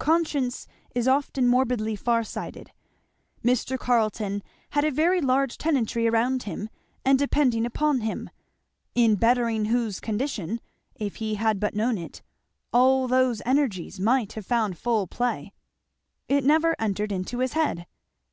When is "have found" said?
14.32-14.76